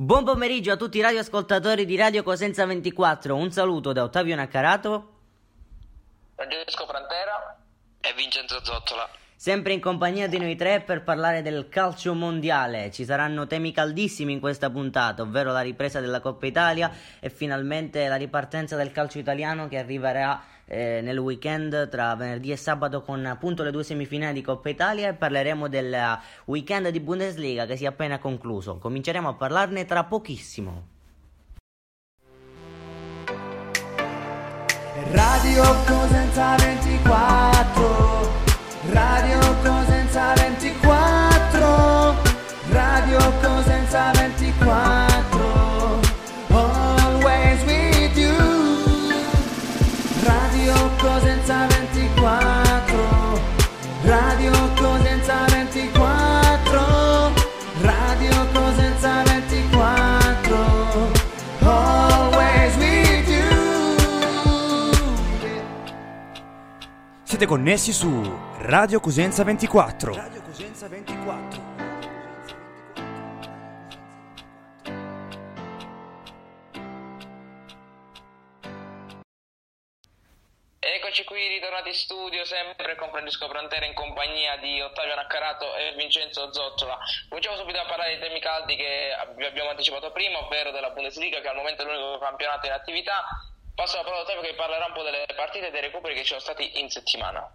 [0.00, 3.34] Buon pomeriggio a tutti i radioascoltatori di Radio Cosenza 24.
[3.34, 5.14] Un saluto da Ottavio Naccarato,
[6.36, 7.58] Francesco Frantera
[8.00, 9.10] e Vincenzo Zottola.
[9.40, 12.90] Sempre in compagnia di noi tre per parlare del calcio mondiale.
[12.90, 16.90] Ci saranno temi caldissimi in questa puntata, ovvero la ripresa della Coppa Italia
[17.20, 22.56] e finalmente la ripartenza del calcio italiano che arriverà eh, nel weekend tra venerdì e
[22.56, 27.64] sabato con appunto le due semifinali di Coppa Italia e parleremo del weekend di Bundesliga
[27.64, 28.78] che si è appena concluso.
[28.78, 30.86] Cominceremo a parlarne tra pochissimo.
[35.12, 38.47] Radio Cosenza 24
[38.92, 42.16] Radio Cosenza 24
[42.70, 46.00] Radio Cosenza 24
[46.50, 48.36] Always with you.
[50.24, 53.40] Radio Cosenza 24
[54.04, 57.32] Radio Cosenza 24
[57.82, 61.10] Radio Cosenza 24
[61.60, 63.46] Always with you.
[67.24, 70.14] Siete connessi su Radio Cosenza 24.
[70.14, 71.62] Radio Cosenza 24.
[80.80, 85.94] Eccoci qui ritornati in studio sempre con Francesco Prantera in compagnia di Ottavio Naccarato e
[85.96, 86.98] Vincenzo Zottola.
[87.28, 91.40] Cominciamo subito a parlare dei temi caldi che vi abbiamo anticipato prima, ovvero della Bundesliga
[91.40, 93.24] che al momento è l'unico campionato in attività.
[93.76, 96.22] Passo la parola a Ottavio che parlerà un po' delle partite e dei recuperi che
[96.22, 97.48] ci sono stati in settimana.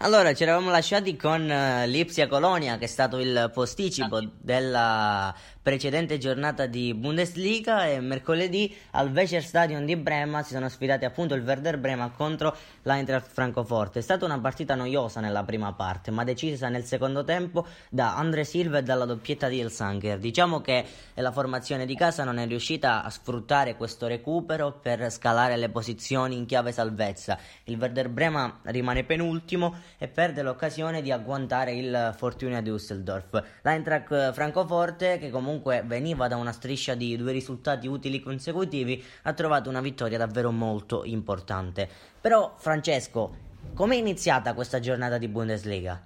[0.00, 5.34] Allora, ci eravamo lasciati con uh, Lipsia Colonia, che è stato il posticipo della
[5.66, 11.34] precedente giornata di Bundesliga e mercoledì al Weser Stadion di Brema si sono sfidati appunto
[11.34, 13.98] il Werder Brema contro l'Eintracht Francoforte.
[13.98, 18.44] È stata una partita noiosa nella prima parte, ma decisa nel secondo tempo da Andre
[18.44, 20.20] Silva e dalla doppietta di Ilsanker.
[20.20, 25.56] Diciamo che la formazione di casa non è riuscita a sfruttare questo recupero per scalare
[25.56, 27.36] le posizioni in chiave salvezza.
[27.64, 33.42] Il Werder Brema rimane penultimo e perde l'occasione di agguantare il Fortuna Düsseldorf.
[33.62, 39.32] L'Eintracht Francoforte che comunque comunque veniva da una striscia di due risultati utili consecutivi, ha
[39.32, 41.88] trovato una vittoria davvero molto importante.
[42.20, 43.34] Però, Francesco,
[43.74, 46.00] com'è iniziata questa giornata di Bundesliga?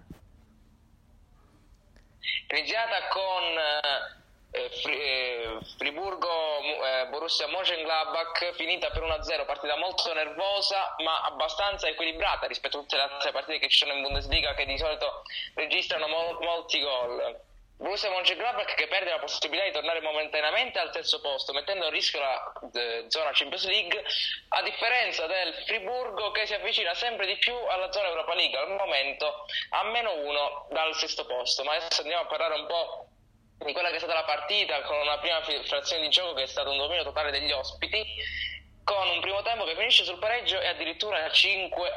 [2.50, 3.42] Iniziata con
[4.52, 11.86] eh, Fri- eh, Friburgo eh, Borussia Mönchengladbach finita per 1-0, partita molto nervosa ma abbastanza
[11.88, 15.22] equilibrata rispetto a tutte le altre partite che ci sono in Bundesliga che di solito
[15.54, 17.48] registrano mo- molti gol.
[17.80, 22.20] Borussia Mönchengladbach che perde la possibilità di tornare momentaneamente al terzo posto, mettendo a rischio
[22.20, 24.04] la eh, zona Champions League,
[24.48, 28.68] a differenza del Friburgo che si avvicina sempre di più alla zona Europa League, al
[28.68, 31.64] momento a meno uno dal sesto posto.
[31.64, 33.08] Ma adesso andiamo a parlare un po'
[33.64, 36.46] di quella che è stata la partita, con una prima frazione di gioco che è
[36.46, 38.04] stato un dominio totale degli ospiti,
[38.84, 41.90] con un primo tempo che finisce sul pareggio e addirittura 5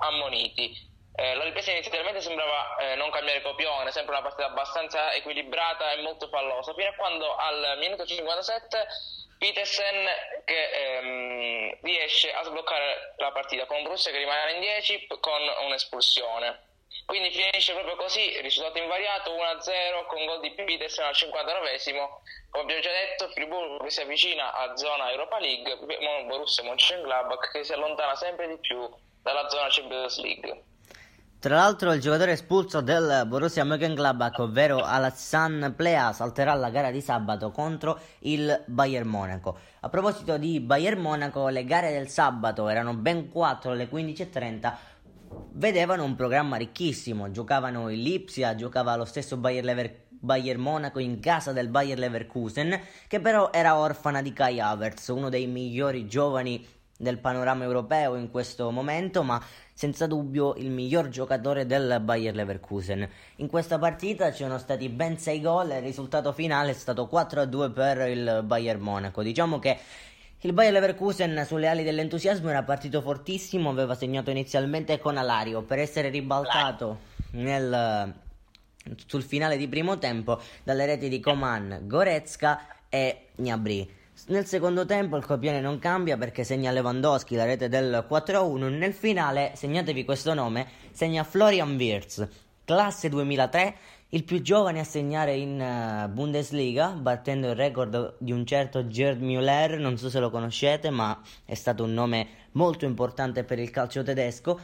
[0.00, 0.94] ammoniti.
[1.18, 6.02] Eh, la ripresa inizialmente sembrava eh, non cambiare copione, sempre una partita abbastanza equilibrata e
[6.02, 8.86] molto pallosa, fino a quando al minuto 57
[9.38, 10.06] Petersen
[10.44, 16.64] che ehm, riesce a sbloccare la partita con Borussia che rimane in 10 con un'espulsione.
[17.06, 22.08] Quindi finisce proprio così, risultato invariato 1-0 con gol di Petersen al 59esimo.
[22.50, 25.76] Come abbiamo già detto, Friburgo che si avvicina a zona Europa League,
[26.26, 28.86] Borussia Mönchengladbach che si allontana sempre di più
[29.22, 30.74] dalla zona Champions League.
[31.38, 37.02] Tra l'altro il giocatore espulso del Borussia Mönchengladbach, ovvero Alassane Plea, salterà la gara di
[37.02, 39.58] sabato contro il Bayern Monaco.
[39.80, 44.74] A proposito di Bayern Monaco, le gare del sabato erano ben 4 alle 15.30,
[45.52, 51.20] vedevano un programma ricchissimo, giocavano il Lipsia, giocava lo stesso Bayern, Lever- Bayern Monaco in
[51.20, 56.66] casa del Bayern Leverkusen, che però era orfana di Kai Havertz, uno dei migliori giovani
[56.98, 59.42] del panorama europeo in questo momento, ma
[59.72, 63.08] senza dubbio il miglior giocatore del Bayer Leverkusen.
[63.36, 67.08] In questa partita ci sono stati ben 6 gol e il risultato finale è stato
[67.12, 69.22] 4-2 per il Bayern Monaco.
[69.22, 69.78] Diciamo che
[70.40, 75.78] il Bayer Leverkusen sulle ali dell'entusiasmo era partito fortissimo, aveva segnato inizialmente con Alario per
[75.78, 76.98] essere ribaltato
[77.32, 78.14] nel,
[79.06, 83.95] sul finale di primo tempo dalle reti di Coman, Goretzka e Gnabry.
[84.28, 88.76] Nel secondo tempo il copione non cambia perché segna Lewandowski la rete del 4-1.
[88.76, 92.26] Nel finale, segnatevi questo nome, segna Florian Wirtz,
[92.64, 93.76] classe 2003,
[94.08, 99.20] il più giovane a segnare in uh, Bundesliga, battendo il record di un certo Gerd
[99.20, 103.70] Müller, non so se lo conoscete, ma è stato un nome molto importante per il
[103.70, 104.58] calcio tedesco.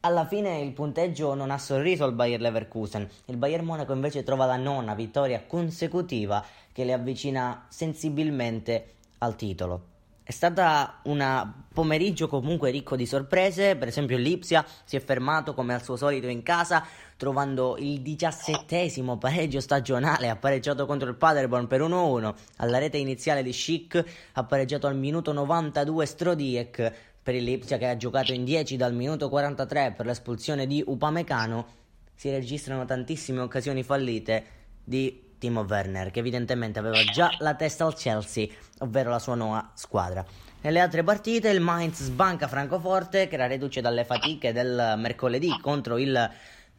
[0.00, 4.46] Alla fine il punteggio non ha sorriso al Bayer Leverkusen, il Bayern Monaco invece trova
[4.46, 9.94] la nona vittoria consecutiva che le avvicina sensibilmente al titolo.
[10.22, 15.72] È stata un pomeriggio comunque ricco di sorprese, per esempio l'Ipsia si è fermato come
[15.72, 16.84] al suo solito in casa
[17.16, 23.44] trovando il diciassettesimo pareggio stagionale, ha pareggiato contro il Paderborn per 1-1, alla rete iniziale
[23.44, 26.92] di Schick ha pareggiato al minuto 92 Strodiek,
[27.22, 31.66] per Lipsia che ha giocato in 10 dal minuto 43 per l'espulsione di Upamecano,
[32.14, 34.44] si registrano tantissime occasioni fallite
[34.82, 38.46] di Timo Werner, che evidentemente aveva già la testa al Chelsea,
[38.78, 40.24] ovvero la sua nuova squadra.
[40.62, 45.98] Nelle altre partite il Mainz sbanca Francoforte, che era reduce dalle fatiche del mercoledì contro
[45.98, 46.30] il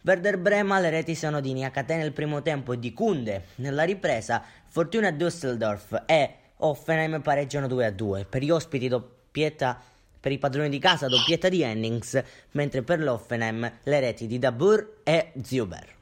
[0.02, 0.80] Werder Brema.
[0.80, 4.44] Le reti sono di Niakate nel primo tempo e di Kunde nella ripresa.
[4.68, 8.26] Fortuna Düsseldorf e Offenheim pareggiano 2-2.
[8.28, 9.80] Per gli ospiti doppietta
[10.20, 12.22] per i padroni di casa doppietta di Hennings,
[12.52, 15.97] mentre per l'Offenheim le reti di Dabur e Zuber.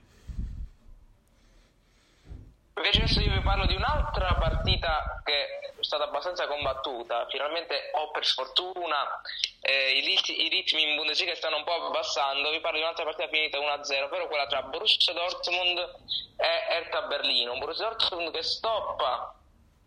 [2.77, 8.12] Invece adesso io vi parlo di un'altra partita che è stata abbastanza combattuta, finalmente o
[8.12, 9.22] per sfortuna
[9.62, 13.06] eh, i, rit- i, ritmi in Bundesliga stanno un po' abbassando, vi parlo di un'altra
[13.06, 15.80] partita finita 1-0, ovvero quella tra Borussia Dortmund
[16.36, 19.33] e Erta Berlino, un Borussia Dortmund che stoppa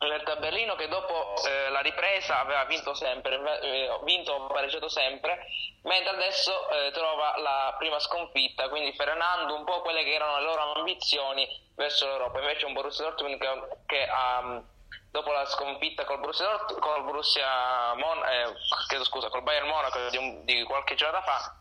[0.06, 5.46] l'Erta Berlino che dopo eh, la ripresa aveva vinto sempre, eh, vinto pareggiato sempre,
[5.82, 10.44] mentre adesso eh, trova la prima sconfitta, quindi frenando un po' quelle che erano le
[10.44, 12.38] loro ambizioni verso l'Europa.
[12.38, 14.62] Invece un Borussia Dortmund che, che ha,
[15.10, 18.54] dopo la sconfitta col Borussia, Dortmund, col Borussia Mon, eh,
[18.86, 21.56] chiedo scusa, col Bayern Monaco di, un, di, qualche giornata fa,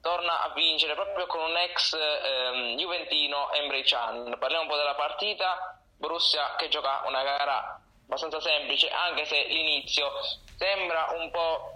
[0.00, 4.36] torna a vincere proprio con un ex ehm, Juventino Emre Can.
[4.38, 5.76] Parliamo un po' della partita.
[5.98, 7.81] Borussia che gioca una gara
[8.12, 10.10] abbastanza semplice, anche se l'inizio
[10.58, 11.74] sembra un po'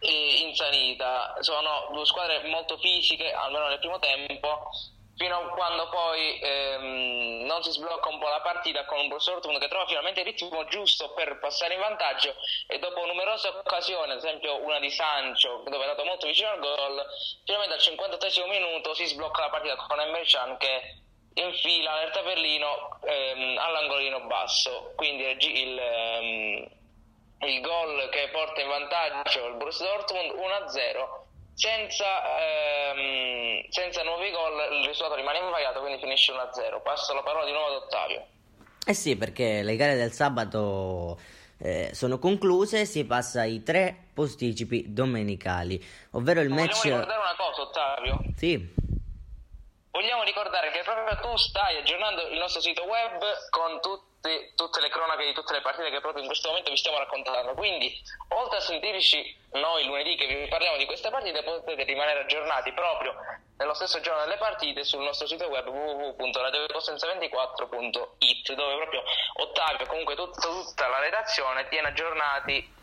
[0.00, 1.36] insanita.
[1.40, 4.70] Sono due squadre molto fisiche, almeno nel primo tempo,
[5.16, 9.32] fino a quando poi ehm, non si sblocca un po' la partita con un Borussia
[9.32, 12.34] Dortmund che trova finalmente il ritmo giusto per passare in vantaggio
[12.66, 16.60] e dopo numerose occasioni, ad esempio una di Sancho dove è andato molto vicino al
[16.60, 17.02] gol,
[17.44, 20.58] finalmente al 58 minuto si sblocca la partita con Emre Can
[21.36, 26.66] che infila l'Erta Berlino ehm, all'angolino basso, quindi il, ehm,
[27.46, 32.06] il gol che porta in vantaggio il Borussia Dortmund 1-0 senza,
[32.40, 37.52] ehm, senza nuovi gol il risultato rimane invariato quindi finisce 1-0 passo la parola di
[37.52, 38.26] nuovo ad Ottavio.
[38.86, 41.20] Eh sì perché le gare del sabato
[41.58, 47.28] eh, sono concluse si passa ai tre posticipi domenicali ovvero il Vogliamo match Vogliamo ricordare
[47.28, 48.20] una cosa Ottavio?
[48.36, 48.84] sì
[49.96, 54.90] vogliamo ricordare che proprio tu stai aggiornando il nostro sito web con tutti, tutte le
[54.90, 57.54] cronache di tutte le partite che proprio in questo momento vi stiamo raccontando.
[57.54, 57.98] Quindi,
[58.28, 63.14] oltre a sentirci noi lunedì che vi parliamo di queste partite, potete rimanere aggiornati proprio
[63.56, 69.02] nello stesso giorno delle partite sul nostro sito web www.radiocosenza24.it dove proprio
[69.38, 72.75] Ottavio e comunque tutta, tutta la redazione tiene aggiornati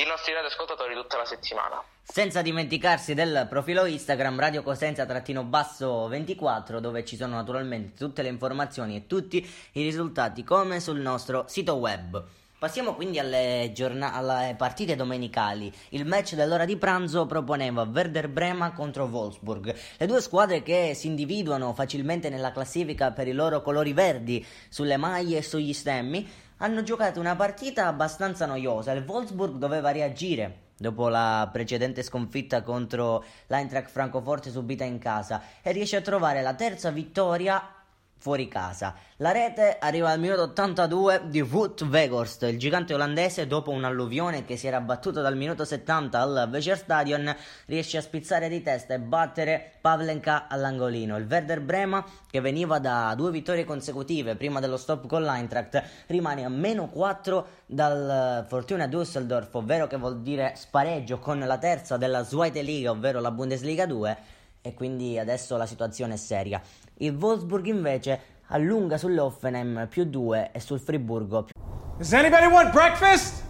[0.00, 1.82] i nostri radioascoltatori tutta la settimana.
[2.04, 8.94] Senza dimenticarsi del profilo Instagram Radio Cosenza-basso 24 dove ci sono naturalmente tutte le informazioni
[8.94, 9.38] e tutti
[9.72, 12.24] i risultati come sul nostro sito web.
[12.60, 15.72] Passiamo quindi alle, giorn- alle, partite domenicali.
[15.90, 19.74] Il match dell'ora di pranzo proponeva Werder Brema contro Wolfsburg.
[19.96, 24.96] Le due squadre che si individuano facilmente nella classifica per i loro colori verdi sulle
[24.96, 28.92] maglie e sugli stemmi hanno giocato una partita abbastanza noiosa.
[28.92, 35.72] Il Wolfsburg doveva reagire dopo la precedente sconfitta contro l'Eintracht Francoforte subita in casa e
[35.72, 37.77] riesce a trovare la terza vittoria
[38.18, 38.94] fuori casa.
[39.18, 44.56] La rete arriva al minuto 82 di Wout Weghorst, il gigante olandese dopo un'alluvione che
[44.56, 47.34] si era battuta dal minuto 70 al Weserstadion
[47.66, 51.16] riesce a spizzare di testa e battere Pavlenka all'angolino.
[51.16, 56.44] Il Werder Brema che veniva da due vittorie consecutive prima dello stop con l'Eintracht rimane
[56.44, 62.24] a meno 4 dal Fortuna Düsseldorf, ovvero che vuol dire spareggio con la terza della
[62.24, 66.60] Zweite Liga, ovvero la Bundesliga 2 e quindi adesso la situazione è seria.
[67.00, 71.52] Il Wolfsburg invece allunga sull'Offenheim più 2 e sul Friburgo più
[71.98, 73.42] Does anybody want breakfast?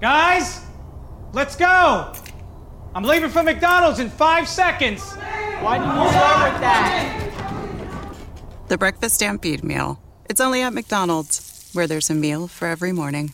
[0.00, 0.60] Guys,
[1.32, 2.12] let's go!
[2.94, 5.16] I'm leaving for McDonald's in five seconds.
[5.60, 7.30] Why didn't you start with that?
[8.68, 9.98] The Breakfast Stampede Meal.
[10.28, 13.32] It's only at McDonald's, where there's a meal for every morning.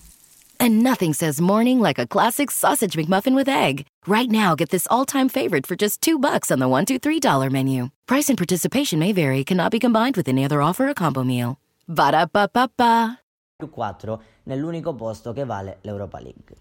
[0.58, 3.86] And nothing says morning like a classic sausage McMuffin with egg.
[4.06, 7.20] Right now, get this all-time favorite for just two bucks on the one, two, three
[7.20, 7.90] dollar menu.
[8.08, 9.44] Price and participation may vary.
[9.44, 11.60] Cannot be combined with any other offer or combo meal.
[11.86, 13.18] Ba da ba ba ba.
[13.62, 16.56] 4 nell'unico posto che vale l'Europa League.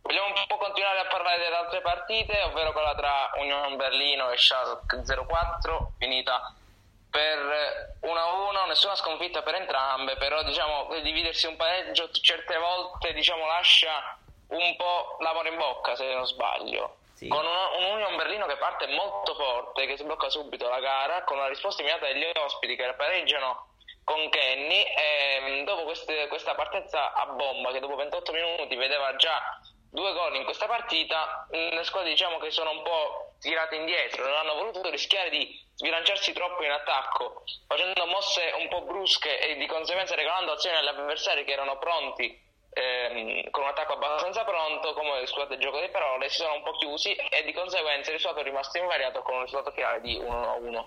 [0.00, 4.38] Vogliamo un po' continuare a parlare delle altre partite, ovvero quella tra Unione Berlino e
[4.38, 6.54] Schalke 04, finita
[7.10, 14.18] per 1-1, nessuna sconfitta per entrambe, però diciamo dividersi un pareggio certe volte diciamo, lascia
[14.48, 16.96] un po' l'amore in bocca se non sbaglio.
[17.14, 17.26] Sì.
[17.26, 21.38] Con un, un Union Berlino che parte molto forte, che sblocca subito la gara, con
[21.38, 23.66] una risposta immediata degli ospiti che pareggiano
[24.04, 29.60] con Kenny e dopo queste, questa partenza a bomba che dopo 28 minuti vedeva già
[29.90, 34.36] due gol in questa partita, le squadre diciamo che sono un po' tirate indietro, non
[34.36, 39.66] hanno voluto rischiare di sbilanciarsi troppo in attacco, facendo mosse un po' brusche e di
[39.66, 45.26] conseguenza regalando azioni agli avversari che erano pronti ehm, con un attacco abbastanza pronto, come
[45.26, 48.40] scusate il gioco di parole, si sono un po' chiusi e di conseguenza il risultato
[48.40, 50.84] è rimasto invariato con un risultato finale di 1-1.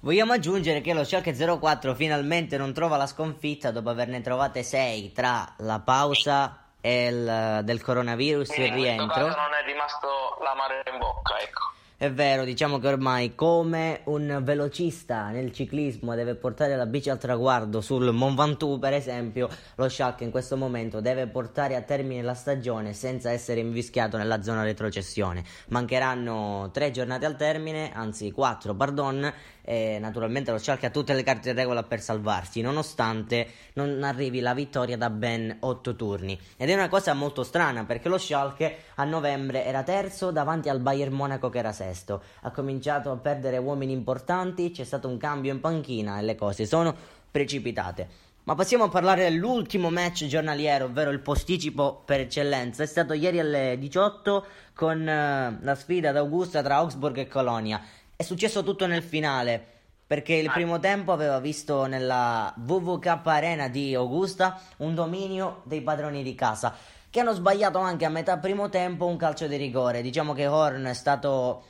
[0.00, 5.12] Vogliamo aggiungere che lo Schalke 04 finalmente non trova la sconfitta dopo averne trovate 6
[5.12, 9.26] tra la pausa il, del coronavirus e il rientro.
[9.26, 10.08] non è rimasto
[10.42, 11.72] l'amaro in bocca, ecco.
[12.02, 17.18] È vero, diciamo che ormai come un velocista nel ciclismo deve portare la bici al
[17.18, 22.20] traguardo sul Mont Ventoux, per esempio, lo Schalke in questo momento deve portare a termine
[22.22, 25.44] la stagione senza essere invischiato nella zona retrocessione.
[25.68, 31.22] Mancheranno tre giornate al termine, anzi quattro, pardon, e naturalmente lo Schalke ha tutte le
[31.22, 36.38] carte in regola per salvarsi, nonostante non arrivi la vittoria da ben 8 turni.
[36.56, 40.80] Ed è una cosa molto strana perché lo Schalke a novembre era terzo davanti al
[40.80, 42.22] Bayern Monaco che era sesto.
[42.42, 46.66] Ha cominciato a perdere uomini importanti, c'è stato un cambio in panchina e le cose
[46.66, 46.94] sono
[47.30, 48.30] precipitate.
[48.44, 52.82] Ma passiamo a parlare dell'ultimo match giornaliero, ovvero il posticipo per eccellenza.
[52.82, 57.80] È stato ieri alle 18 con uh, la sfida d'Augusta tra Augsburg e Colonia.
[58.22, 59.60] È successo tutto nel finale.
[60.06, 66.22] Perché il primo tempo aveva visto nella WWK Arena di Augusta un dominio dei padroni
[66.22, 66.72] di casa.
[67.10, 70.02] Che hanno sbagliato anche a metà primo tempo un calcio di rigore.
[70.02, 71.64] Diciamo che Horn è stato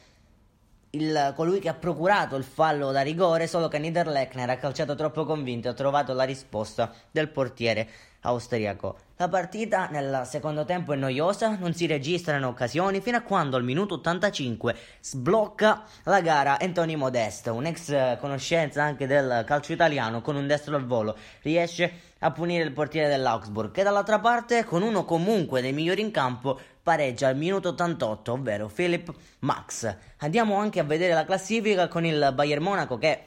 [0.91, 5.25] il, colui che ha procurato il fallo da rigore, solo che Niederlechner ha calciato troppo
[5.25, 7.89] convinto e ha trovato la risposta del portiere
[8.23, 8.97] austriaco.
[9.17, 13.63] La partita nel secondo tempo è noiosa, non si registrano occasioni fino a quando al
[13.63, 20.35] minuto 85 sblocca la gara Anthony Modest, un ex conoscenza anche del calcio italiano con
[20.37, 25.05] un destro al volo, riesce a punire il portiere dell'Augsburg che dall'altra parte con uno
[25.05, 29.97] comunque dei migliori in campo pareggia al minuto 88, ovvero Philip Max.
[30.19, 33.27] Andiamo anche a vedere la classifica con il Bayern Monaco che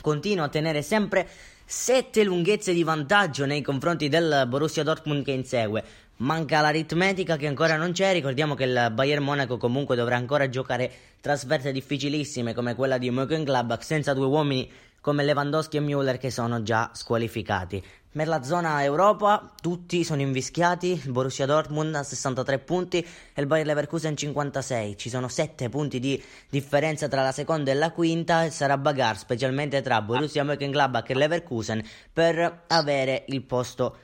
[0.00, 1.28] continua a tenere sempre
[1.70, 5.84] sette lunghezze di vantaggio nei confronti del Borussia Dortmund che insegue.
[6.16, 10.90] Manca l'aritmetica che ancora non c'è, ricordiamo che il Bayern Monaco comunque dovrà ancora giocare
[11.20, 14.66] trasferte difficilissime come quella di Mönchengladbach senza due uomini
[15.00, 17.82] come Lewandowski e Müller che sono già squalificati.
[18.10, 23.46] Per la zona Europa tutti sono invischiati, il Borussia Dortmund a 63 punti e il
[23.46, 28.44] Bayer Leverkusen 56, ci sono 7 punti di differenza tra la seconda e la quinta.
[28.44, 33.96] E sarà bagarre specialmente tra Borussia Mönchengladbach e Leverkusen per avere il posto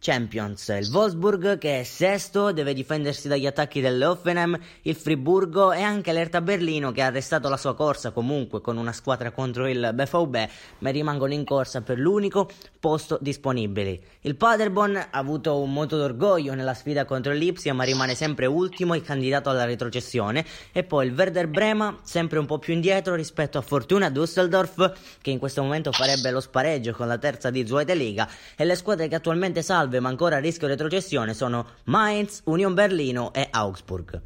[0.00, 0.68] Champions.
[0.68, 6.40] Il Wolfsburg che è sesto deve difendersi dagli attacchi dell'Offenheim, il Friburgo e anche l'Erta
[6.40, 10.90] Berlino che ha arrestato la sua corsa comunque con una squadra contro il BVB ma
[10.90, 12.48] rimangono in corsa per l'unico
[12.80, 14.00] posto disponibile.
[14.22, 18.94] Il Paderborn ha avuto un moto d'orgoglio nella sfida contro l'Ipsia ma rimane sempre ultimo
[18.94, 23.58] e candidato alla retrocessione e poi il Werder Brema sempre un po' più indietro rispetto
[23.58, 27.94] a Fortuna Düsseldorf che in questo momento farebbe lo spareggio con la terza di Zweite
[27.94, 28.26] Liga
[28.56, 32.72] e le squadre che attualmente salve salve ma ancora a rischio retrocessione sono Mainz, Union
[32.74, 34.20] Berlino e Augsburg.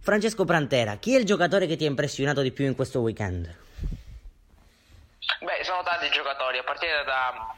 [0.00, 3.44] Francesco Prantera, chi è il giocatore che ti ha impressionato di più in questo weekend?
[5.40, 7.54] Beh, sono tanti giocatori, a partire da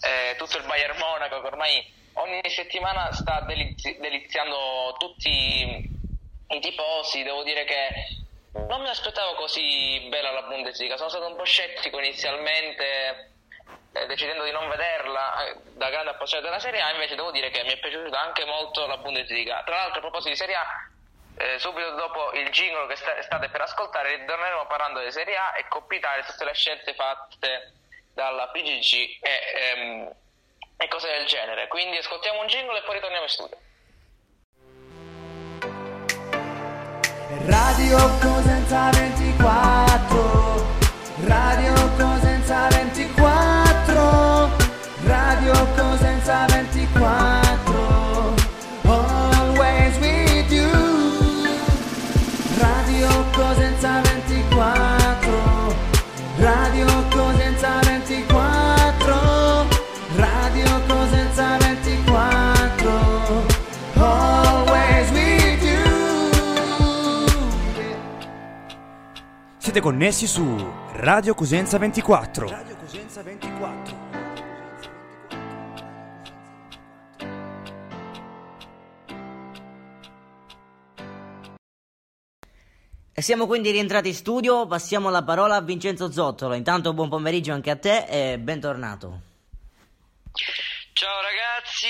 [0.00, 7.22] eh, tutto il Bayern Monaco che ormai ogni settimana sta delizi- deliziando tutti i tifosi.
[7.22, 11.98] Devo dire che non mi aspettavo così bella la Bundesliga, sono stato un po' scettico
[11.98, 13.36] inizialmente
[13.98, 17.50] eh, decidendo di non vederla eh, da grande appassionato della Serie A, invece devo dire
[17.50, 19.62] che mi è piaciuta anche molto la Bundesliga.
[19.64, 20.66] Tra l'altro, a proposito di Serie A,
[21.38, 25.54] eh, subito dopo il jingle che sta- state per ascoltare, ritorneremo parlando di Serie A
[25.56, 27.72] e coppitare tutte le scelte fatte
[28.12, 30.12] dalla PGG e, ehm,
[30.76, 31.68] e cose del genere.
[31.68, 33.58] Quindi ascoltiamo un jingle e poi ritorniamo in studio.
[37.46, 39.27] Radio Cosenza 24
[69.88, 70.44] connessi su
[70.96, 72.46] Radio Cosenza 24.
[72.46, 73.96] Radio Cosenza 24.
[83.14, 86.52] E siamo quindi rientrati in studio, passiamo la parola a Vincenzo Zottolo.
[86.52, 89.20] Intanto buon pomeriggio anche a te e bentornato.
[90.92, 91.86] Ciao ragazzi,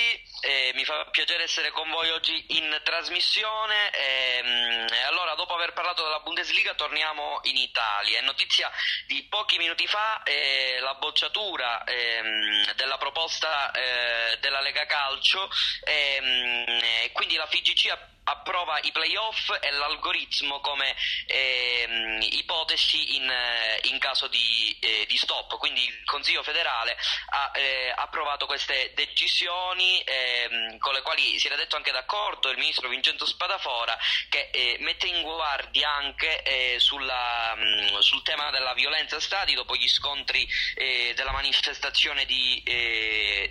[0.49, 3.91] eh, mi fa piacere essere con voi oggi in trasmissione.
[3.91, 8.19] Ehm, e allora, dopo aver parlato della Bundesliga, torniamo in Italia.
[8.19, 8.71] È notizia
[9.07, 15.51] di pochi minuti fa eh, la bocciatura ehm, della proposta eh, della Lega Calcio,
[15.85, 17.99] ehm, quindi la FIGC ha
[18.29, 20.95] approva i playoff e l'algoritmo come
[21.27, 25.57] ehm, ipotesi in, eh, in caso di, eh, di, stop.
[25.59, 26.97] Quindi il Consiglio federale
[27.31, 32.59] ha eh, approvato queste decisioni ehm, con le quali si era detto anche d'accordo il
[32.59, 33.97] ministro Vincenzo Spadafora
[34.29, 39.55] che eh, mette in guardia anche eh, sulla, mh, mm, sul tema della violenza stadi
[39.55, 42.63] dopo gli scontri eh, della manifestazione di,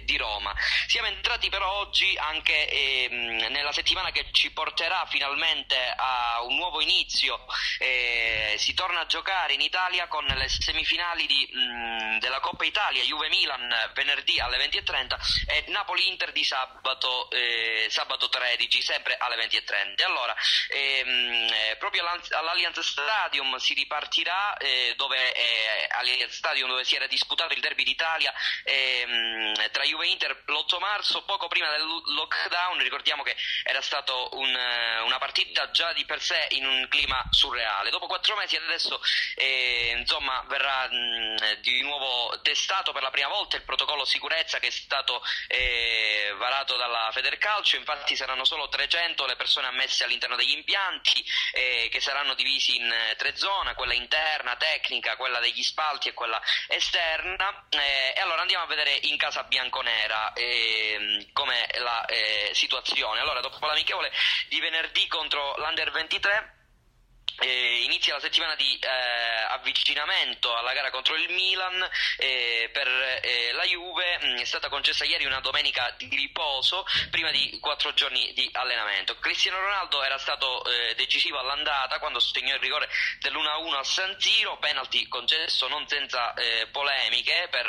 [0.04, 0.54] di, Roma.
[0.88, 6.56] Siamo entrati però oggi anche ehm, nella settimana che ci porta porterà finalmente a un
[6.56, 7.46] nuovo inizio.
[7.80, 12.66] Eh, si torna a giocare in Italia con le semifinali di, mh, mm, della Coppa
[12.66, 20.04] Italia, Juve-Milan venerdì alle 20.30 e Napoli-Inter di sabato, eh, sabato 13, sempre alle 20.30.
[20.04, 20.36] Allora,
[20.70, 27.54] ehm, eh, proprio all'Allianz Stadium si ripartirà, eh, dove, eh, Stadium dove si era disputato
[27.54, 28.34] il derby d'Italia
[28.64, 34.30] ehm, tra Juve e Inter l'8 marzo, poco prima del lockdown, ricordiamo che era stato
[34.34, 34.57] un
[35.04, 37.90] una partita già di per sé in un clima surreale.
[37.90, 39.02] Dopo quattro mesi adesso
[39.36, 44.68] eh, insomma, verrà mh, di nuovo testato per la prima volta il protocollo sicurezza che
[44.68, 50.52] è stato eh, varato dalla Federcalcio, infatti saranno solo 300 le persone ammesse all'interno degli
[50.52, 51.24] impianti
[51.54, 56.14] eh, che saranno divisi in eh, tre zone, quella interna, tecnica, quella degli spalti e
[56.14, 57.66] quella esterna.
[57.70, 62.06] Eh, e allora andiamo a vedere in casa bianconera ehm, com'è la
[62.52, 63.20] situazione.
[63.20, 64.12] Allora, dopo l'amichevole
[64.50, 66.57] di venerdì contro l'Under 23
[67.39, 68.88] eh, inizia la settimana di eh,
[69.50, 74.17] avvicinamento alla gara contro il Milan eh, per eh, la Juve.
[74.19, 78.50] Mh, mm, è stata concessa ieri una domenica di riposo prima di quattro giorni di
[78.54, 79.17] allenamento.
[79.19, 84.58] Cristiano Ronaldo era stato eh, decisivo all'andata quando segnò il rigore dell'1-1 a San Siro
[84.58, 87.65] penalty concesso non senza eh, polemiche per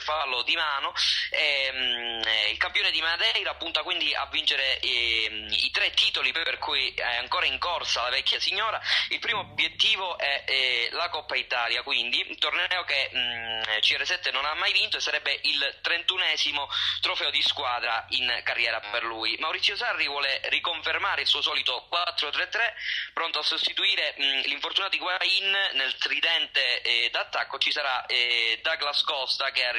[0.00, 0.92] fallo di mano.
[0.92, 6.92] Mh, mm, il campione di Madeira punta quindi a vincere i tre titoli per cui
[6.94, 8.80] è ancora in corsa la vecchia signora
[9.10, 14.32] il primo obiettivo è eh, la Coppa Italia, quindi un torneo che mh, mm, CR7
[14.32, 16.66] non ha mai vinto e sarebbe il 31esimo
[17.00, 19.36] trofeo di squadra in carriera per lui.
[19.38, 25.56] Maurizio Sarri vuole riconfermare il suo solito 4-3-3, pronto a sostituire mh, mm, l'infortunato Higuain
[25.72, 29.72] nel tridente eh, d'attacco ci sarà eh, Douglas Costa che ha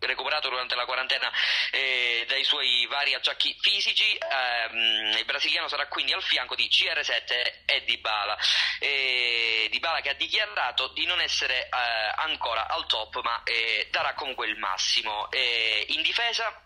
[0.00, 1.30] recuperato durante la quarantena
[1.70, 4.14] eh, dai suoi vari acciacchi fisici.
[4.14, 8.36] Eh, il brasiliano sarà quindi al fianco di CR7 e Dybala.
[8.78, 11.68] Eh, Dybala che ha dichiarato di non essere eh,
[12.16, 15.30] ancora al top, ma eh, darà comunque il massimo.
[15.30, 16.62] Eh, in difesa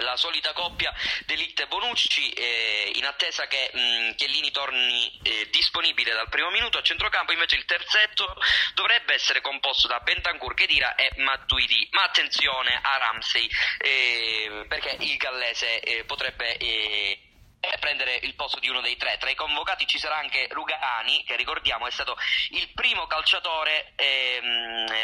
[0.00, 0.92] la solita coppia
[1.26, 6.78] Delict e Bonucci eh, in attesa che mh, Chiellini torni eh, disponibile dal primo minuto
[6.78, 8.36] a centrocampo invece il terzetto
[8.74, 15.16] dovrebbe essere composto da Bentancur, Kedira e Matuidi ma attenzione a Ramsey eh, perché il
[15.16, 17.18] gallese eh, potrebbe eh,
[17.80, 19.16] prendere il posto di uno dei tre.
[19.18, 22.16] Tra i convocati ci sarà anche Rugani, che ricordiamo è stato
[22.50, 24.97] il primo calciatore ehm, eh,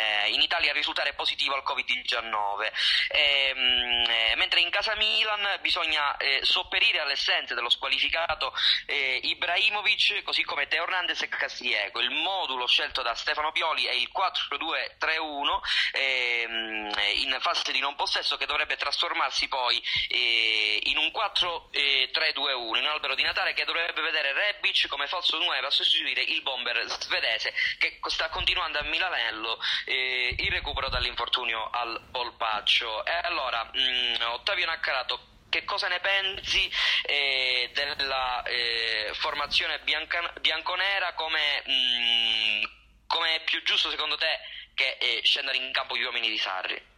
[0.45, 2.73] Italia a risultare positivo al Covid-19.
[3.09, 8.53] Ehm, eh, mentre in casa Milan bisogna eh, sopperire alle assenze dello squalificato
[8.87, 12.01] eh, Ibrahimovic, così come Teo Hernandez e Castillejo.
[12.01, 15.61] Il modulo scelto da Stefano Pioli è il 4-2-3-1
[15.93, 22.77] ehm, in fase di non possesso che dovrebbe trasformarsi poi eh, in un 4-3-2 2-1
[22.77, 26.43] in un albero di Natale che dovrebbe vedere Rebic come falso 9 a sostituire il
[26.43, 33.05] bomber svedese che sta continuando a Milanello eh, il recupero dall'infortunio al polpaccio.
[33.05, 36.69] E allora, mh, mm, Ottavio Naccarato che cosa ne pensi
[37.05, 42.69] eh, della eh, formazione bianca, bianconera come, mh,
[43.07, 44.41] come, è più giusto secondo te
[44.75, 46.94] che eh, scendere in campo gli uomini di Sarri?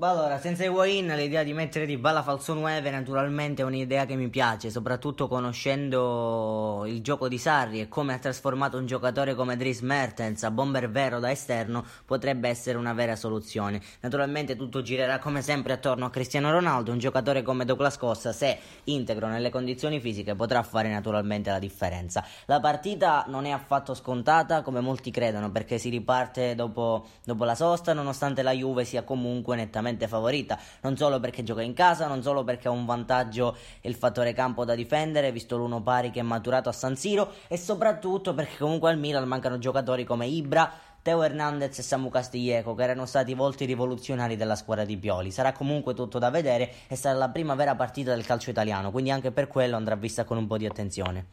[0.00, 4.30] Allora, senza Wayne l'idea di mettere di balla falso 9 naturalmente è un'idea che mi
[4.30, 9.80] piace, soprattutto conoscendo il gioco di Sarri e come ha trasformato un giocatore come Dries
[9.82, 13.82] Mertens a bomber vero da esterno potrebbe essere una vera soluzione.
[14.00, 18.58] Naturalmente tutto girerà come sempre attorno a Cristiano Ronaldo, un giocatore come Douglas Costa se
[18.84, 22.24] integro nelle condizioni fisiche potrà fare naturalmente la differenza.
[22.46, 27.54] La partita non è affatto scontata come molti credono perché si riparte dopo, dopo la
[27.54, 32.22] sosta nonostante la Juve sia comunque nettamente favorita, non solo perché gioca in casa, non
[32.22, 36.22] solo perché ha un vantaggio il fattore campo da difendere, visto l'uno pari che è
[36.22, 41.22] maturato a San Siro, e soprattutto perché comunque al Milan mancano giocatori come Ibra, Teo
[41.22, 45.32] Hernandez e Samu Castiglieco, che erano stati volti rivoluzionari della squadra di Pioli.
[45.32, 49.10] Sarà comunque tutto da vedere e sarà la prima vera partita del calcio italiano, quindi
[49.10, 51.26] anche per quello andrà vista con un po' di attenzione.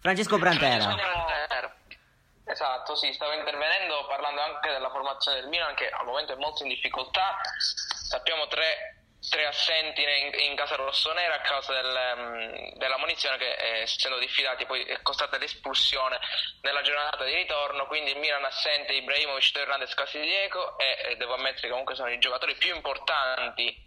[0.00, 0.94] Francesco Brantera.
[2.56, 6.62] Esatto, sì, stavo intervenendo parlando anche della formazione del Milan che al momento è molto
[6.62, 7.38] in difficoltà.
[7.58, 13.56] Sappiamo tre, tre assenti in, in, casa rossonera a causa del, um, della munizione che
[13.56, 16.18] eh, essendo diffidati poi è costata l'espulsione
[16.62, 21.60] nella giornata di ritorno, quindi il Milan assente Ibrahimovic, Hernandez, Casiglieco e eh, devo ammettere
[21.60, 23.84] che comunque sono i giocatori più importanti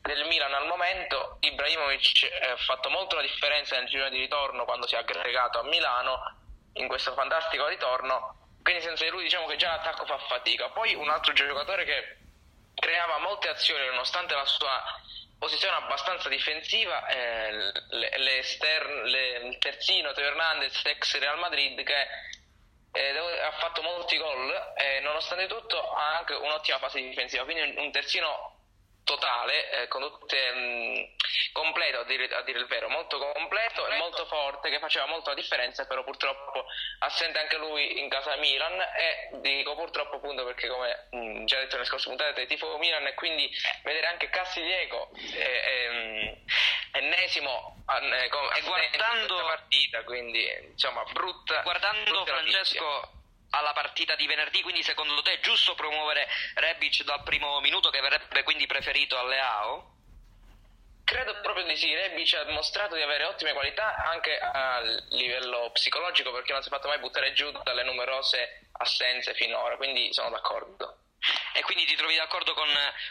[0.00, 1.38] del Milan al momento.
[1.40, 5.58] Ibrahimovic eh, ha fatto molto la differenza nel giro di ritorno quando si è aggregato
[5.58, 6.36] a Milano
[6.74, 8.36] in questo fantastico ritorno.
[8.62, 10.70] Quindi senza di lui diciamo che già l'attacco fa fatica.
[10.70, 12.16] Poi un altro giocatore che
[12.74, 14.82] creava molte azioni nonostante la sua
[15.38, 18.42] posizione abbastanza difensiva, eh, le, le
[19.04, 22.06] le, il terzino Teo Hernandez, ex Real Madrid, che
[22.92, 27.90] eh, ha fatto molti gol e nonostante tutto ha anche un'ottima fase difensiva, quindi un
[27.90, 28.51] terzino
[29.04, 31.04] totale, eh, con tutte, mh, mm,
[31.52, 35.30] completo a dire, a dire, il vero, molto completo e molto forte che faceva molto
[35.30, 36.64] la differenza, però purtroppo
[37.00, 38.80] assente anche lui in casa Milan.
[38.80, 43.06] E dico purtroppo appunto perché come mh, mm, già detto nelle scorse puntate tifo Milan
[43.06, 43.50] e quindi
[43.82, 46.42] vedere anche Castiglieco eh,
[46.92, 53.21] ennesimo eh, e guardando la partita, quindi insomma brutta guardando brutta Francesco
[53.52, 58.00] alla partita di venerdì, quindi secondo te è giusto promuovere Rebic dal primo minuto che
[58.00, 59.90] verrebbe quindi preferito alle AO?
[61.04, 66.32] Credo proprio di sì, Rebic ha dimostrato di avere ottime qualità anche a livello psicologico
[66.32, 71.01] perché non si è fatto mai buttare giù dalle numerose assenze finora, quindi sono d'accordo.
[71.52, 72.68] E quindi ti trovi d'accordo con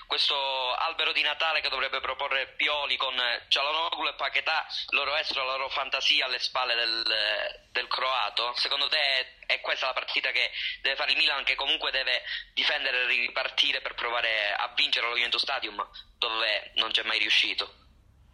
[0.07, 3.15] questo albero di Natale che dovrebbe proporre Pioli con
[3.47, 8.53] Cialanoglu e Paquetà, loro estro, la loro fantasia alle spalle del, del croato?
[8.55, 13.03] Secondo te è questa la partita che deve fare il Milan che comunque deve difendere
[13.03, 17.80] e ripartire per provare a vincere allo Juventus Stadium dove non c'è mai riuscito?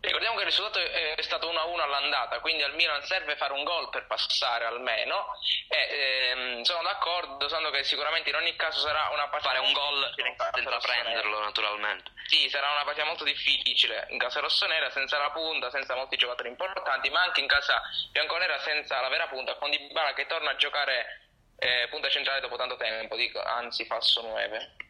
[0.08, 3.90] Ricordiamo che il risultato è stato 1-1 all'andata, quindi al Milan serve fare un gol
[3.90, 5.28] per passare almeno.
[5.68, 9.54] E, ehm, sono d'accordo, sanno che sicuramente in ogni caso sarà una partita.
[9.54, 12.12] Fare un gol senza prenderlo, naturalmente.
[12.28, 16.48] Sì, sarà una partita molto difficile in casa rossonera, senza la punta, senza molti giocatori
[16.48, 20.56] importanti, ma anche in casa bianconera senza la vera punta, con Dybala che torna a
[20.56, 21.28] giocare
[21.60, 24.87] eh, punta centrale dopo tanto tempo, dico, anzi falso 9.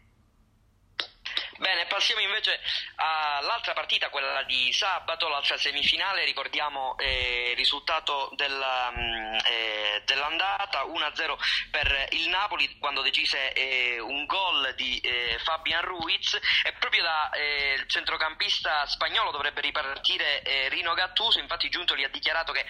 [1.58, 2.60] Bene, passiamo invece
[2.98, 6.24] all'altra partita, quella di sabato, l'altra semifinale.
[6.24, 11.36] Ricordiamo eh, il risultato della, mm, eh, dell'andata 1-0
[11.72, 17.32] per il Napoli quando decise eh, un gol di eh, Fabian Ruiz e proprio da
[17.32, 21.40] eh, centrocampista spagnolo dovrebbe ripartire Rino Gattuso.
[21.40, 22.66] Infatti, Giuntoli ha dichiarato che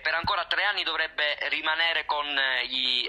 [0.00, 2.26] per ancora tre anni dovrebbe rimanere con,
[2.66, 3.06] gli,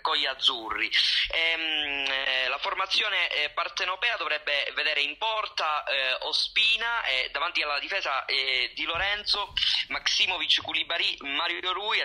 [0.00, 0.90] con gli azzurri.
[1.30, 7.78] E, ehm, la formazione partenopea dovrebbe dovrebbe vedere in porta eh, Ospina e davanti alla
[7.78, 9.52] difesa eh, Di Lorenzo,
[9.88, 11.98] Maximovic, Koulibaly, Mario Rui.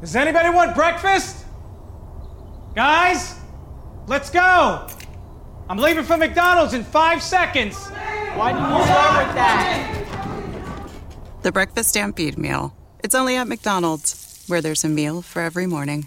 [0.00, 1.46] Does anybody want breakfast?
[2.74, 3.36] Guys,
[4.06, 4.86] let's go!
[5.68, 7.90] I'm leaving for McDonald's in five seconds.
[8.34, 9.98] Why didn't you start with that?
[11.42, 12.74] The Breakfast Stampede Meal.
[13.02, 16.06] It's only at McDonald's, where there's a meal for every morning.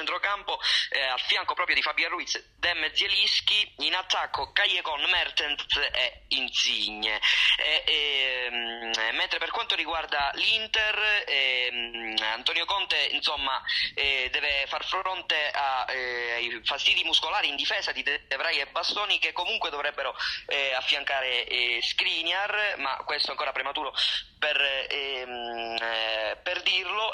[0.00, 0.58] Centrocampo
[0.90, 7.20] eh, al fianco proprio di Fabian Ruiz, Dem Zielinski, in attacco Callecon, Mertens e Insigne.
[7.58, 13.62] E, e, ehm, mentre per quanto riguarda l'Inter, eh, Antonio Conte insomma,
[13.94, 19.18] eh, deve far fronte a, eh, ai fastidi muscolari in difesa di De e Bastoni
[19.18, 20.14] che comunque dovrebbero
[20.46, 23.92] eh, affiancare eh, Skriniar, ma questo è ancora prematuro
[24.38, 25.76] per, ehm,
[26.42, 27.12] per dirlo.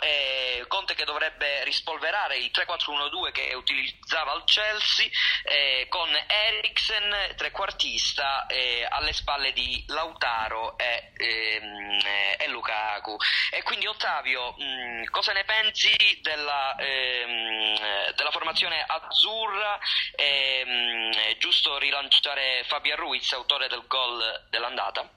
[0.69, 5.09] Conte che dovrebbe rispolverare il 3-4-1-2 4-2-3-2 che utilizzava il Chelsea
[5.45, 11.99] eh, con Eriksen trequartista eh, alle spalle di Lautaro e, ehm,
[12.39, 13.17] e, Lukaku.
[13.51, 15.91] E quindi Ottavio, mh, mm, cosa ne pensi
[16.23, 19.79] della, ehm, della formazione azzurra?
[20.15, 25.16] Ehm, è giusto rilanciare Fabian Ruiz, autore del gol dell'andata?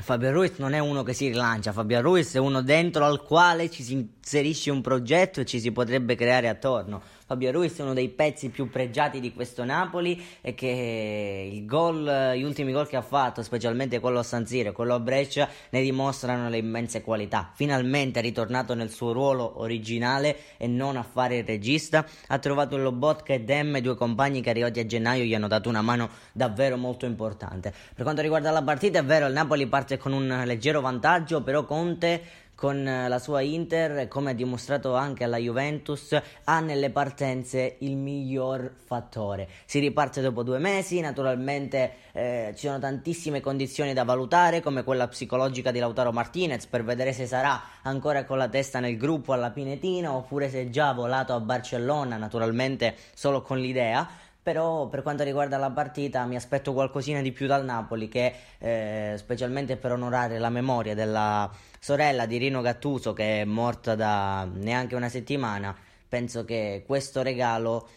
[0.00, 3.68] Fabio Ruiz non è uno che si rilancia, Fabio Ruiz è uno dentro al quale
[3.68, 7.02] ci si inserisce un progetto e ci si potrebbe creare attorno.
[7.32, 12.34] Fabio Ruiz è uno dei pezzi più pregiati di questo Napoli e che il gol,
[12.36, 15.48] gli ultimi gol che ha fatto, specialmente quello a San Siro e quello a Brescia,
[15.70, 17.50] ne dimostrano le immense qualità.
[17.54, 22.04] Finalmente è ritornato nel suo ruolo originale e non a fare il regista.
[22.26, 25.70] Ha trovato il Lobotka e Dem, due compagni che arrivati a gennaio gli hanno dato
[25.70, 27.72] una mano davvero molto importante.
[27.94, 31.64] Per quanto riguarda la partita, è vero, il Napoli parte con un leggero vantaggio, però
[31.64, 32.22] Conte
[32.62, 38.72] con la sua Inter, come ha dimostrato anche alla Juventus, ha nelle partenze il miglior
[38.84, 39.48] fattore.
[39.64, 45.08] Si riparte dopo due mesi, naturalmente eh, ci sono tantissime condizioni da valutare, come quella
[45.08, 49.50] psicologica di Lautaro Martinez, per vedere se sarà ancora con la testa nel gruppo alla
[49.50, 54.08] Pinetina oppure se è già volato a Barcellona, naturalmente solo con l'idea
[54.42, 59.14] però per quanto riguarda la partita mi aspetto qualcosina di più dal Napoli che eh,
[59.16, 61.48] specialmente per onorare la memoria della
[61.82, 65.76] sorella di Rino Gattuso che è morta da neanche una settimana
[66.08, 67.88] penso che questo regalo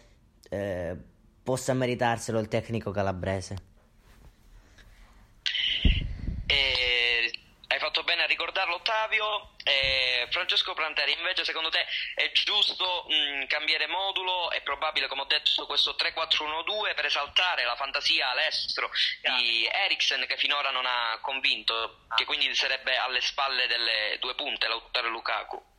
[0.50, 0.96] eh,
[1.44, 3.74] possa meritarselo il tecnico calabrese
[7.96, 8.26] fatto bene a
[9.06, 9.54] Ottavio.
[9.64, 14.52] Eh, Francesco Pranteri, invece secondo te è giusto mh, cambiare modulo?
[14.52, 18.92] È probabile, come ho detto, questo 3-4-1-2 per esaltare la fantasia all'estero
[19.22, 24.68] di Eriksen che finora non ha convinto, che quindi sarebbe alle spalle delle due punte,
[24.68, 25.75] Lautaro Lukaku?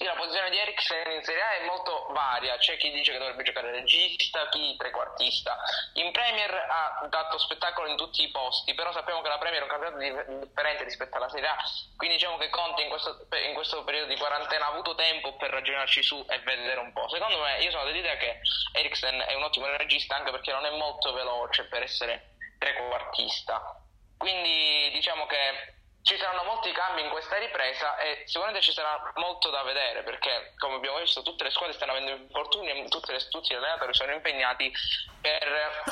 [0.00, 3.42] La posizione di Eriksen in Serie A è molto varia, c'è chi dice che dovrebbe
[3.44, 5.56] giocare regista, chi trequartista.
[5.94, 9.62] In Premier ha dato spettacolo in tutti i posti, però sappiamo che la Premier è
[9.62, 11.56] un campionato differente rispetto alla Serie A,
[11.96, 15.50] quindi diciamo che Conte in questo, in questo periodo di quarantena ha avuto tempo per
[15.50, 17.08] ragionarci su e vedere un po'.
[17.08, 18.40] Secondo me, io sono dell'idea che
[18.72, 23.80] Eriksen è un ottimo regista anche perché non è molto veloce per essere trequartista.
[24.18, 25.75] Quindi diciamo che
[26.06, 30.52] ci saranno molti cambi in questa ripresa e sicuramente ci sarà molto da vedere perché
[30.56, 33.92] come abbiamo visto tutte le squadre stanno avendo infortuni e tutte le, tutti gli allenatori
[33.92, 34.72] sono impegnati
[35.20, 35.82] per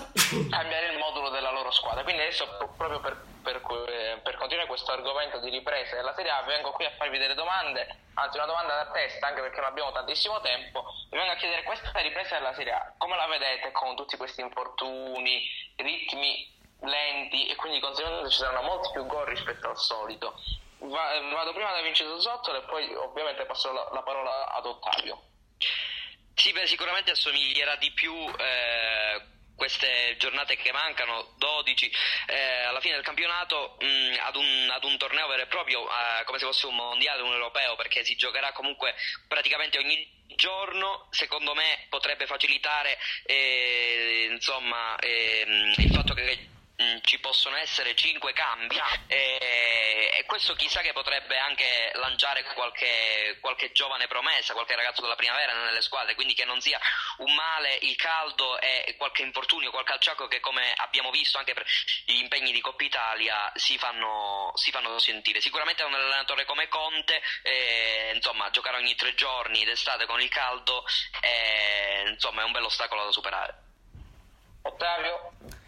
[0.49, 2.05] cambiare il modulo della loro squadra.
[2.05, 2.47] Quindi adesso
[2.77, 3.61] proprio per, per,
[4.23, 8.03] per continuare questo argomento di ripresa della Serie A vengo qui a farvi delle domande
[8.15, 11.65] anzi una domanda da testa anche perché non abbiamo tantissimo tempo vi vengo a chiedere
[11.65, 17.57] questa ripresa della Serie A come la vedete con tutti questi infortuni ritmi lenti e
[17.57, 20.41] quindi di conseguenza ci saranno molti più gol rispetto al solito.
[20.79, 25.23] Va, vado prima da Vincenzo Zottolo e poi ovviamente passo la, la parola ad Ottavio.
[26.35, 29.23] Sì, beh, sicuramente assomiglierà di più eh,
[29.57, 31.91] queste giornate che mancano, 12
[32.27, 35.89] eh, alla fine del campionato, mh, mm, ad, un, ad, un, torneo vero e proprio,
[35.89, 38.95] eh, come se fosse un mondiale, un europeo, perché si giocherà comunque
[39.29, 47.21] praticamente ogni giorno, secondo me potrebbe facilitare eh, insomma, ehm, il fatto che Mm, ci
[47.21, 54.09] possono essere cinque cambi e, e, questo chissà che potrebbe anche lanciare qualche, qualche, giovane
[54.09, 56.81] promessa, qualche ragazzo della primavera nelle squadre, quindi che non sia
[57.19, 61.65] un male il caldo e qualche infortunio, qualche alciaco che come abbiamo visto anche per
[62.07, 65.41] gli impegni di Coppa Italia si fanno, si fanno sentire.
[65.41, 70.85] Sicuramente un allenatore come Conte, eh, insomma, giocare ogni tre giorni d'estate con il caldo
[71.21, 73.63] eh, insomma, è un bel ostacolo da superare.
[74.63, 75.63] Ottavio?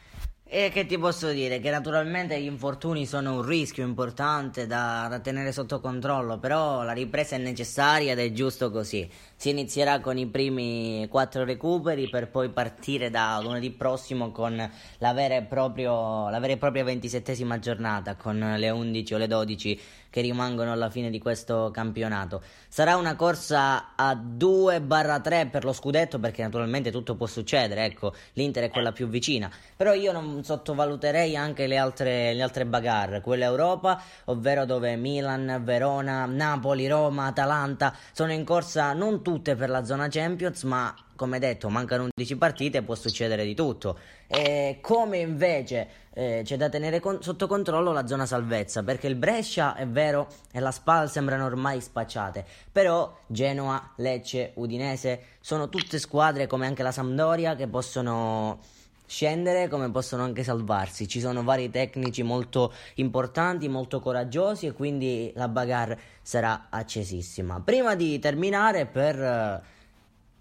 [0.49, 1.59] E che ti posso dire?
[1.59, 7.35] Che naturalmente gli infortuni sono un rischio importante da, tenere sotto controllo, però la ripresa
[7.35, 9.11] è necessaria ed è giusto così.
[9.35, 14.57] Si inizierà con i primi quattro recuperi per poi partire da lunedì prossimo con
[14.99, 19.27] la vera e, proprio, la vera e propria ventisettesima giornata, con le 11 o le
[19.27, 19.81] 12
[20.17, 22.41] che rimangono alla fine di questo campionato.
[22.69, 28.65] Sarà una corsa a 2-3 per lo scudetto perché naturalmente tutto può succedere, ecco, l'Inter
[28.65, 33.45] è quella più vicina, però io non sottovaluterei anche le altre, le altre bagarre, quella
[33.45, 39.85] Europa, ovvero dove Milan, Verona, Napoli, Roma, Atalanta sono in corsa non tutte per la
[39.85, 43.99] zona Champions, ma come detto, mancano 11 partite, può succedere di tutto.
[44.29, 49.17] E come invece eh, c'è da tenere con- sotto controllo la zona salvezza, perché il
[49.17, 55.99] Brescia è vero e la Spal sembrano ormai spacciate, però Genoa, Lecce, Udinese sono tutte
[55.99, 58.61] squadre come anche la Sampdoria che possono
[59.07, 61.09] scendere come possono anche salvarsi.
[61.09, 67.61] Ci sono vari tecnici molto importanti, molto coraggiosi e quindi la bagarre sarà accesissima.
[67.61, 69.65] Prima di terminare per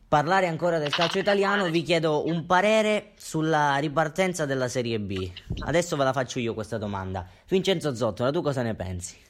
[0.07, 5.31] parlare ancora del calcio italiano, vi chiedo un parere sulla ripartenza della Serie B.
[5.65, 7.27] Adesso ve la faccio io questa domanda.
[7.47, 9.23] Vincenzo Zottola, tu cosa ne pensi?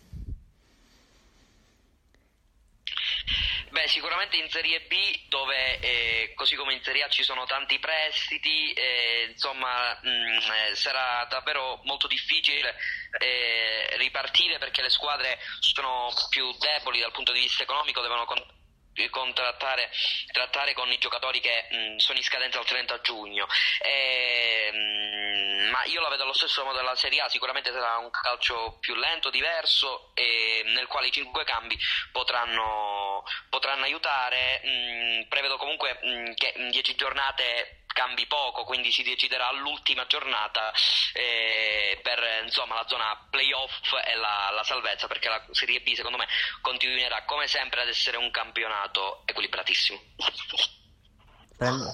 [3.76, 7.78] Beh, sicuramente in Serie B, dove eh, così come in Serie A ci sono tanti
[7.78, 12.76] prestiti, eh, insomma, mh, mm, eh, sarà davvero molto difficile
[13.20, 18.26] eh, ripartire perché le squadre sono più deboli dal punto di vista economico, devono
[19.10, 19.92] contrattare
[20.32, 23.48] trattare con i giocatori che mh, mm, sono in scadenza al 30 giugno.
[23.82, 27.98] E, mh, mm, ma io la vedo allo stesso modo della Serie A sicuramente sarà
[27.98, 31.78] un calcio più lento, diverso e nel quale i cinque cambi
[32.12, 34.62] potranno, potranno aiutare.
[34.64, 36.00] Mh, mm, prevedo comunque
[36.36, 40.74] che in dieci giornate cambi poco, quindi si deciderà all'ultima giornata
[41.14, 46.18] eh, per insomma, la zona playoff e la, la, salvezza, perché la Serie B secondo
[46.18, 46.28] me
[46.60, 49.98] continuerà come sempre ad essere un campionato equilibratissimo.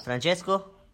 [0.02, 0.88] Francesco?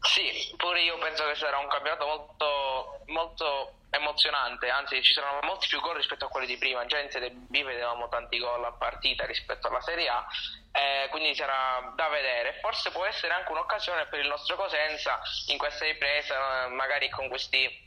[0.00, 5.68] Sì, pure io penso che sarà un campionato molto, molto emozionante, anzi ci saranno molti
[5.68, 8.72] più gol rispetto a quelli di prima, già in Serie B vedevamo tanti gol a
[8.72, 10.26] partita rispetto alla Serie A,
[10.72, 15.58] eh, quindi sarà da vedere, forse può essere anche un'occasione per il nostro Cosenza in
[15.58, 17.82] questa ripresa, magari con questi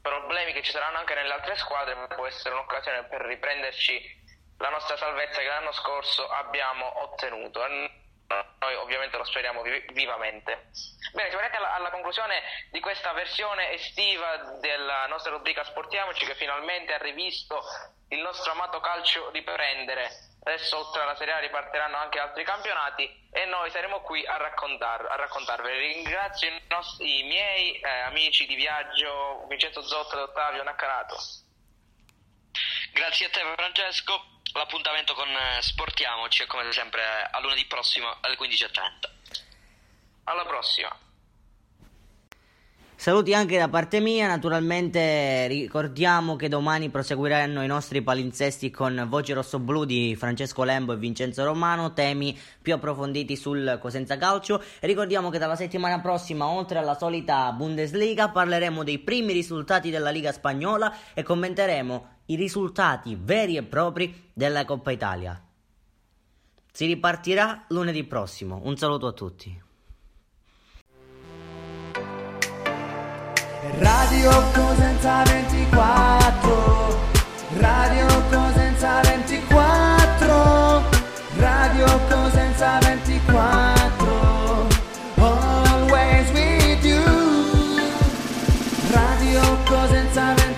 [0.00, 4.20] problemi che ci saranno anche nelle altre squadre, può essere un'occasione per riprenderci
[4.58, 7.62] la nostra salvezza che l'anno scorso abbiamo ottenuto
[8.58, 10.70] noi ovviamente lo speriamo vivamente.
[11.12, 16.34] Bene, siamo arrivati alla, alla, conclusione di questa versione estiva della nostra rubrica Sportiamoci che
[16.34, 17.62] finalmente ha rivisto
[18.08, 20.30] il nostro amato calcio riprendere.
[20.44, 25.06] Adesso oltre alla Serie A ripartiranno anche altri campionati e noi saremo qui a, raccontar,
[25.06, 25.94] a raccontarveli.
[25.94, 31.16] Ringrazio i, nostri, i miei eh, amici di viaggio Vincenzo Zotto e Ottavio Naccarato.
[32.92, 38.36] Grazie a te Francesco l'appuntamento con eh, Sportiamoci è come sempre a lunedì prossimo alle
[38.36, 39.10] 15.30.
[40.24, 41.01] Alla prossima.
[43.02, 49.34] Saluti anche da parte mia, naturalmente ricordiamo che domani proseguiranno i nostri palinsesti con Voce
[49.34, 54.62] Rosso-Blu di Francesco Lembo e Vincenzo Romano, temi più approfonditi sul Cosenza Calcio.
[54.82, 60.30] Ricordiamo che dalla settimana prossima, oltre alla solita Bundesliga, parleremo dei primi risultati della Liga
[60.30, 65.42] Spagnola e commenteremo i risultati veri e propri della Coppa Italia.
[66.70, 68.60] Si ripartirà lunedì prossimo.
[68.62, 69.70] Un saluto a tutti.
[73.80, 77.00] Radio Cosenza 24
[77.58, 80.82] Radio Cosenza 24
[81.38, 84.68] Radio Cosenza 24
[85.16, 87.02] Always with you.
[88.92, 90.51] Radio Cosenza 24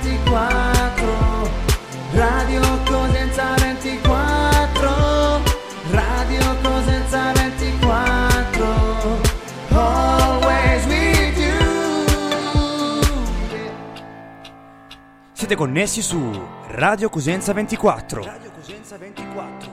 [15.45, 16.19] Siete connessi su
[16.69, 19.73] Radio Cosenza 24 Radio Cosenza 24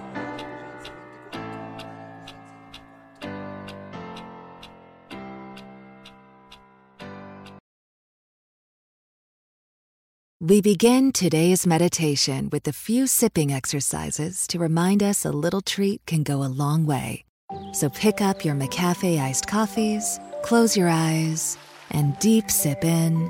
[10.41, 16.01] We begin today's meditation with a few sipping exercises to remind us a little treat
[16.05, 17.23] can go a long way.
[17.71, 21.57] So pick up your McCafe iced coffees, close your eyes,
[21.91, 23.29] and deep sip in.